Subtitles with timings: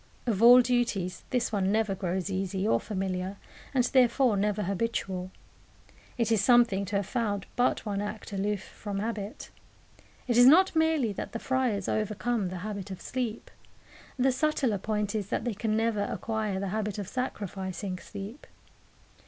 [0.25, 3.37] Of all duties this one never grows easy or familiar,
[3.71, 5.29] and therefore never habitual.
[6.17, 9.51] It is something to have found but one act aloof from habit.
[10.27, 13.51] It is not merely that the friars overcome the habit of sleep.
[14.17, 18.47] The subtler point is that they can never acquire the habit of sacrificing sleep.